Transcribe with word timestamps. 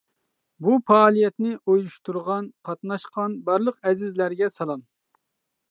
بۇ 0.67 0.71
پائالىيەتنى 0.91 1.51
ئۇيۇشتۇرغان، 1.73 2.49
قاتناشقان 2.69 3.37
بارلىق 3.51 3.79
ئەزىزلەرگە 3.87 4.53
سالام! 4.59 4.85